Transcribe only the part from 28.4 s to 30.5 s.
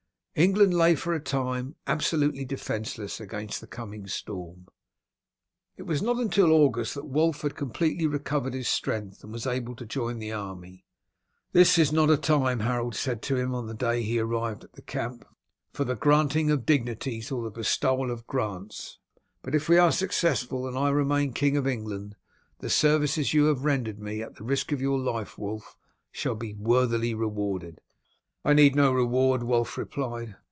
"I need no reward," Wulf replied.